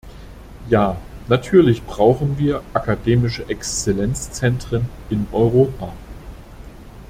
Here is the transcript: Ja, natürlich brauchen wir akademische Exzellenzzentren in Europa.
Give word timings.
Ja, 0.67 0.99
natürlich 1.27 1.83
brauchen 1.83 2.39
wir 2.39 2.63
akademische 2.73 3.47
Exzellenzzentren 3.47 4.87
in 5.11 5.27
Europa. 5.31 5.93